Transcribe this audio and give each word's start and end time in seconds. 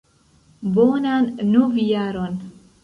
Bonan 0.79 1.29
Novjaron! 1.53 2.39